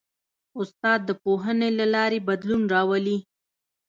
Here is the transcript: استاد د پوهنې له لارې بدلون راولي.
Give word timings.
استاد 0.59 0.99
د 1.05 1.11
پوهنې 1.23 1.69
له 1.79 1.85
لارې 1.95 2.19
بدلون 2.27 2.63
راولي. 2.73 3.17